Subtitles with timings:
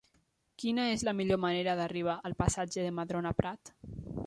[0.61, 3.75] Quina és la millor manera d'arribar al passatge de Madrona Prat?